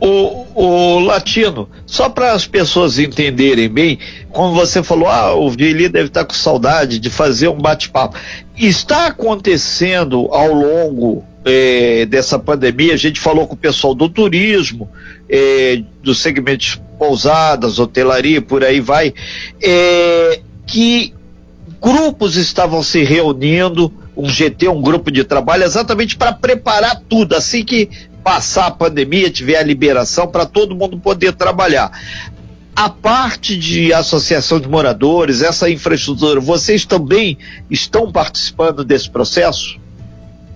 O, 0.00 0.46
o 0.54 1.00
Latino, 1.00 1.68
só 1.84 2.08
para 2.08 2.30
as 2.32 2.46
pessoas 2.46 3.00
entenderem 3.00 3.68
bem, 3.68 3.98
como 4.30 4.54
você 4.54 4.80
falou, 4.80 5.08
ah, 5.08 5.34
o 5.34 5.50
Vili 5.50 5.88
deve 5.88 6.06
estar 6.06 6.24
com 6.24 6.34
saudade 6.34 7.00
de 7.00 7.10
fazer 7.10 7.48
um 7.48 7.58
bate-papo. 7.58 8.16
Está 8.56 9.08
acontecendo 9.08 10.28
ao 10.30 10.52
longo 10.52 11.24
eh, 11.44 12.06
dessa 12.06 12.38
pandemia, 12.38 12.94
a 12.94 12.96
gente 12.96 13.18
falou 13.18 13.48
com 13.48 13.54
o 13.54 13.58
pessoal 13.58 13.92
do 13.92 14.08
turismo, 14.08 14.88
eh, 15.28 15.82
do 16.00 16.14
segmento 16.14 16.80
pousadas, 16.96 17.80
hotelaria, 17.80 18.40
por 18.40 18.62
aí 18.62 18.78
vai, 18.78 19.12
eh, 19.60 20.40
que 20.64 21.12
grupos 21.80 22.36
estavam 22.36 22.82
se 22.82 23.02
reunindo, 23.02 23.92
um 24.16 24.28
GT, 24.28 24.68
um 24.68 24.82
grupo 24.82 25.10
de 25.10 25.24
trabalho, 25.24 25.64
exatamente 25.64 26.16
para 26.16 26.32
preparar 26.32 27.00
tudo. 27.08 27.34
Assim 27.34 27.64
que 27.64 27.88
passar 28.22 28.66
a 28.66 28.70
pandemia, 28.70 29.30
tiver 29.30 29.56
a 29.56 29.62
liberação, 29.62 30.26
para 30.26 30.44
todo 30.44 30.74
mundo 30.74 30.98
poder 30.98 31.32
trabalhar. 31.32 31.90
A 32.76 32.88
parte 32.88 33.56
de 33.56 33.92
associação 33.92 34.60
de 34.60 34.68
moradores, 34.68 35.42
essa 35.42 35.68
infraestrutura, 35.70 36.40
vocês 36.40 36.84
também 36.84 37.38
estão 37.70 38.12
participando 38.12 38.84
desse 38.84 39.10
processo? 39.10 39.80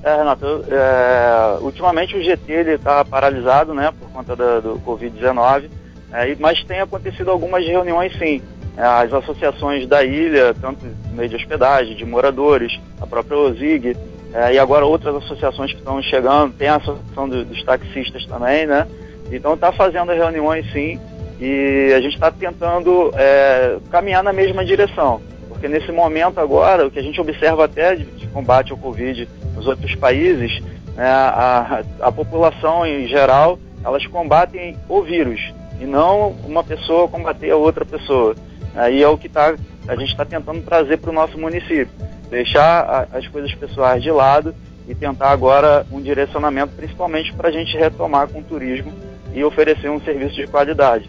É, 0.05 0.17
Renato, 0.17 0.65
é, 0.69 1.59
ultimamente 1.61 2.17
o 2.17 2.23
GT 2.23 2.53
está 2.75 3.05
paralisado, 3.05 3.73
né, 3.73 3.93
por 3.99 4.09
conta 4.11 4.35
da, 4.35 4.61
do 4.61 4.81
Covid-19, 4.85 5.71
é, 6.13 6.37
mas 6.39 6.63
tem 6.65 6.81
acontecido 6.81 7.31
algumas 7.31 7.65
reuniões, 7.65 8.13
sim. 8.19 8.43
As 8.77 9.13
associações 9.13 9.87
da 9.87 10.03
ilha, 10.03 10.55
tanto 10.55 10.87
meio 11.13 11.29
de 11.29 11.37
hospedagem, 11.37 11.95
de 11.95 12.05
moradores, 12.05 12.81
a 13.01 13.07
própria 13.07 13.37
OSIG, 13.37 13.97
é, 14.33 14.55
e 14.55 14.59
agora 14.59 14.87
outras 14.87 15.15
associações 15.17 15.73
que 15.73 15.79
estão 15.79 16.03
chegando, 16.03 16.55
tem 16.55 16.69
a 16.69 16.77
associação 16.77 17.29
do, 17.29 17.45
dos 17.45 17.63
taxistas 17.65 18.25
também, 18.27 18.67
né? 18.67 18.87
Então 19.31 19.55
está 19.55 19.73
fazendo 19.73 20.11
reuniões, 20.13 20.71
sim, 20.73 20.99
e 21.39 21.93
a 21.95 22.01
gente 22.01 22.15
está 22.15 22.31
tentando 22.31 23.13
é, 23.15 23.77
caminhar 23.91 24.23
na 24.23 24.33
mesma 24.33 24.65
direção. 24.65 25.21
Porque 25.49 25.69
nesse 25.69 25.93
momento 25.93 26.41
agora, 26.41 26.87
o 26.87 26.91
que 26.91 26.99
a 26.99 27.03
gente 27.03 27.21
observa 27.21 27.67
até 27.67 27.95
de, 27.95 28.05
de 28.05 28.27
combate 28.29 28.73
ao 28.73 28.79
Covid 28.79 29.29
nos 29.55 29.67
outros 29.67 29.95
países, 29.95 30.63
é, 30.97 31.03
a, 31.05 31.83
a 32.01 32.11
população 32.11 32.87
em 32.87 33.07
geral, 33.07 33.59
elas 33.85 34.07
combatem 34.07 34.77
o 34.89 35.03
vírus, 35.03 35.53
e 35.81 35.85
não 35.85 36.31
uma 36.47 36.63
pessoa 36.63 37.09
combater 37.09 37.51
a 37.51 37.57
outra 37.57 37.85
pessoa. 37.85 38.35
Aí 38.75 39.03
é 39.03 39.09
o 39.09 39.19
que 39.19 39.29
tá, 39.29 39.55
a 39.87 39.97
gente 39.97 40.11
está 40.11 40.25
tentando 40.25 40.63
trazer 40.63 40.99
para 40.99 41.11
o 41.11 41.13
nosso 41.13 41.39
município. 41.39 41.91
Deixar 42.31 43.09
a, 43.13 43.19
as 43.19 43.27
coisas 43.29 43.55
pessoais 43.55 44.03
de 44.03 44.11
lado 44.11 44.55
e 44.89 44.95
tentar 44.95 45.31
agora 45.31 45.87
um 45.93 46.01
direcionamento, 46.01 46.75
principalmente 46.75 47.33
para 47.33 47.49
a 47.49 47.53
gente 47.53 47.77
retomar 47.77 48.29
com 48.29 48.41
o 48.41 48.43
turismo 48.43 48.93
e 49.35 49.45
oferecer 49.45 49.91
um 49.91 50.01
serviço 50.01 50.37
de 50.37 50.47
qualidade. 50.47 51.09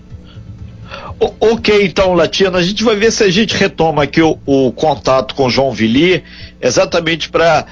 Ok, 1.39 1.86
então, 1.86 2.13
Latino, 2.13 2.58
a 2.58 2.62
gente 2.62 2.84
vai 2.84 2.96
ver 2.96 3.12
se 3.12 3.24
a 3.24 3.32
gente 3.32 3.55
retoma 3.55 4.03
aqui 4.03 4.22
o, 4.22 4.38
o 4.46 4.72
contato 4.72 5.34
com 5.34 5.50
João 5.50 5.72
Vili, 5.72 6.24
exatamente 6.62 7.29
para 7.29 7.65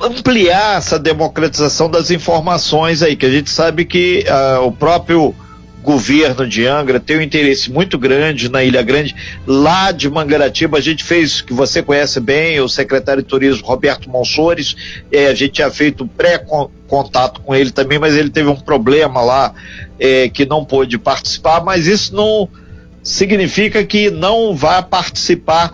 ampliar 0.00 0.78
essa 0.78 0.98
democratização 0.98 1.88
das 1.88 2.10
informações 2.10 3.02
aí, 3.02 3.16
que 3.16 3.26
a 3.26 3.30
gente 3.30 3.48
sabe 3.48 3.84
que 3.84 4.24
uh, 4.28 4.66
o 4.66 4.72
próprio 4.72 5.34
governo 5.84 6.48
de 6.48 6.66
Angra 6.66 6.98
tem 6.98 7.18
um 7.18 7.20
interesse 7.20 7.70
muito 7.70 7.98
grande 7.98 8.50
na 8.50 8.64
Ilha 8.64 8.82
Grande. 8.82 9.14
Lá 9.46 9.92
de 9.92 10.08
Mangaratiba, 10.08 10.78
a 10.78 10.80
gente 10.80 11.04
fez, 11.04 11.42
que 11.42 11.52
você 11.52 11.82
conhece 11.82 12.18
bem, 12.20 12.58
o 12.60 12.68
secretário 12.68 13.22
de 13.22 13.28
Turismo 13.28 13.66
Roberto 13.66 14.08
Monsores, 14.08 14.74
é, 15.12 15.26
a 15.26 15.34
gente 15.34 15.52
tinha 15.52 15.70
feito 15.70 16.06
pré-contato 16.06 17.42
com 17.42 17.54
ele 17.54 17.70
também, 17.70 17.98
mas 17.98 18.16
ele 18.16 18.30
teve 18.30 18.48
um 18.48 18.56
problema 18.56 19.20
lá 19.20 19.54
é, 20.00 20.28
que 20.30 20.46
não 20.46 20.64
pôde 20.64 20.96
participar, 20.96 21.62
mas 21.62 21.86
isso 21.86 22.16
não 22.16 22.48
significa 23.02 23.84
que 23.84 24.10
não 24.10 24.56
vai 24.56 24.82
participar 24.82 25.70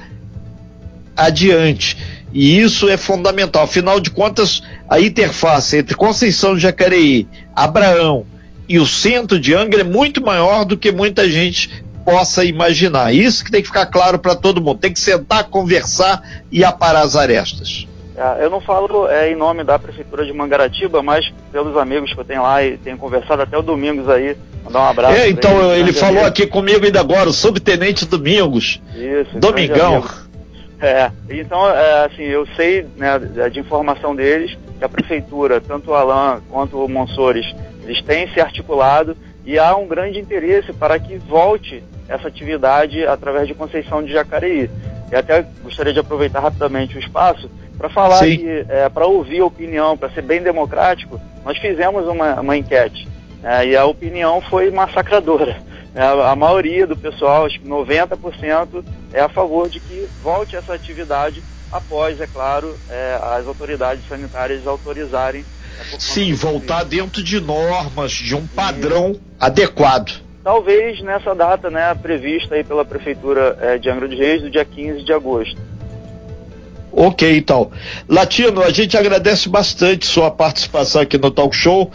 adiante. 1.17 1.97
E 2.33 2.59
isso 2.59 2.89
é 2.89 2.97
fundamental. 2.97 3.63
Afinal 3.63 4.01
de 4.01 4.11
contas, 4.11 4.61
a 4.89 5.01
interface 5.01 5.77
entre 5.77 5.95
Conceição 5.95 6.57
de 6.57 6.63
Jacareí, 6.63 7.29
Abraão 7.55 8.27
e 8.71 8.79
o 8.79 8.87
centro 8.87 9.41
de 9.41 9.53
Angra 9.53 9.81
é 9.81 9.85
muito 9.85 10.23
maior 10.23 10.65
do 10.65 10.77
que 10.77 10.93
muita 10.93 11.29
gente 11.29 11.83
possa 12.05 12.45
imaginar. 12.45 13.13
Isso 13.13 13.45
que 13.45 13.51
tem 13.51 13.61
que 13.61 13.67
ficar 13.67 13.87
claro 13.87 14.17
para 14.17 14.37
todo 14.37 14.61
mundo. 14.61 14.79
Tem 14.79 14.93
que 14.93 15.01
sentar, 15.01 15.43
conversar 15.51 16.23
e 16.53 16.63
aparar 16.65 17.01
as 17.01 17.17
arestas. 17.17 17.89
É, 18.17 18.45
eu 18.45 18.49
não 18.49 18.61
falo 18.61 19.09
é, 19.09 19.29
em 19.29 19.35
nome 19.35 19.65
da 19.65 19.77
Prefeitura 19.77 20.25
de 20.25 20.33
Mangaratiba, 20.33 21.03
mas 21.03 21.33
pelos 21.51 21.77
amigos 21.77 22.15
que 22.15 22.21
eu 22.21 22.25
tenho 22.25 22.43
lá 22.43 22.63
e 22.63 22.79
tenho 22.79 22.97
conversado 22.97 23.43
até 23.43 23.59
o 23.59 23.63
Domingos 23.63 24.09
aí. 24.09 24.37
Mandar 24.65 24.83
um 24.83 24.89
abraço. 24.89 25.19
É, 25.19 25.29
então 25.29 25.73
ele, 25.73 25.81
ele 25.81 25.93
falou 25.93 26.25
aqui 26.25 26.47
comigo 26.47 26.85
ainda 26.85 27.01
agora, 27.01 27.29
o 27.29 27.33
subtenente 27.33 28.07
Domingos. 28.07 28.81
Isso. 28.95 29.37
Domingão. 29.37 30.05
É, 30.81 31.11
então, 31.29 31.69
é, 31.69 32.05
assim, 32.05 32.23
eu 32.23 32.47
sei 32.55 32.87
né, 32.97 33.19
de 33.51 33.59
informação 33.59 34.15
deles 34.15 34.57
que 34.79 34.85
a 34.85 34.89
Prefeitura, 34.89 35.61
tanto 35.61 35.91
o 35.91 35.95
Alain 35.95 36.41
quanto 36.49 36.79
o 36.79 36.89
Monsores, 36.89 37.45
eles 37.83 38.03
têm 38.03 38.29
se 38.33 38.41
articulado 38.41 39.17
e 39.45 39.59
há 39.59 39.75
um 39.77 39.87
grande 39.87 40.19
interesse 40.19 40.73
para 40.73 40.99
que 40.99 41.17
volte 41.17 41.83
essa 42.09 42.29
atividade 42.29 43.07
através 43.07 43.47
de 43.47 43.55
Conceição 43.55 44.03
de 44.03 44.13
Jacareí. 44.13 44.71
E 45.11 45.15
até 45.15 45.45
gostaria 45.63 45.93
de 45.93 45.99
aproveitar 45.99 46.41
rapidamente 46.41 46.97
o 46.97 47.01
espaço 47.01 47.51
para 47.77 47.89
falar 47.89 48.19
Sim. 48.19 48.37
que, 48.37 48.67
é, 48.69 48.89
para 48.89 49.07
ouvir 49.07 49.41
a 49.41 49.47
opinião, 49.47 49.97
para 49.97 50.11
ser 50.11 50.23
bem 50.23 50.43
democrático, 50.43 51.21
nós 51.45 51.57
fizemos 51.59 52.07
uma, 52.07 52.41
uma 52.41 52.57
enquete 52.57 53.09
é, 53.43 53.67
e 53.67 53.77
a 53.77 53.85
opinião 53.87 54.41
foi 54.41 54.71
massacradora. 54.71 55.57
É, 55.93 56.03
a 56.05 56.37
maioria 56.37 56.87
do 56.87 56.97
pessoal, 56.97 57.47
acho 57.47 57.59
que 57.59 57.69
90%, 57.69 58.85
é 59.13 59.21
a 59.21 59.29
favor 59.29 59.69
de 59.69 59.81
que 59.81 60.09
volte 60.23 60.55
essa 60.55 60.73
atividade 60.73 61.43
após, 61.73 62.21
é 62.21 62.29
claro, 62.29 62.79
é, 62.89 63.19
as 63.21 63.45
autoridades 63.45 64.07
sanitárias 64.09 64.69
autorizarem 64.69 65.45
Sim, 65.99 66.33
voltar 66.35 66.85
dentro 66.85 67.23
de 67.23 67.41
normas, 67.41 68.13
de 68.13 68.35
um 68.35 68.47
padrão 68.47 69.15
Sim. 69.15 69.21
adequado. 69.39 70.21
Talvez 70.43 71.01
nessa 71.03 71.35
data, 71.35 71.71
né, 71.71 71.95
prevista 71.95 72.55
aí 72.55 72.65
pela 72.65 72.85
Prefeitura 72.85 73.59
é, 73.61 73.79
de 73.79 73.91
Angra 73.91 74.09
dos 74.09 74.19
Reis, 74.19 74.43
do 74.43 74.51
dia 74.51 74.65
15 74.65 75.03
de 75.03 75.13
agosto. 75.13 75.61
Ok, 76.93 77.37
então. 77.37 77.71
Latino, 78.09 78.63
a 78.63 78.71
gente 78.71 78.97
agradece 78.97 79.49
bastante 79.49 80.07
sua 80.07 80.31
participação 80.31 81.03
aqui 81.03 81.17
no 81.17 81.31
Talk 81.31 81.55
Show. 81.55 81.91